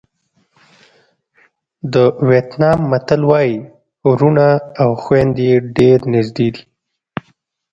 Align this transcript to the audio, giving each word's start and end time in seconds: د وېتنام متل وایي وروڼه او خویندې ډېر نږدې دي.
د 1.93 1.95
وېتنام 2.27 2.79
متل 2.91 3.21
وایي 3.29 3.55
وروڼه 4.09 4.49
او 4.81 4.89
خویندې 5.03 5.51
ډېر 5.77 5.97
نږدې 6.13 6.47
دي. 6.55 6.63